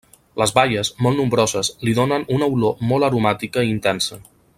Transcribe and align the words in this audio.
Les 0.41 0.51
baies, 0.57 0.89
molt 1.05 1.19
nombroses, 1.21 1.69
li 1.87 1.93
donen 1.99 2.25
una 2.39 2.47
olor 2.55 2.81
molt 2.93 3.09
aromàtica 3.09 3.67
i 3.69 3.71
intensa. 3.75 4.19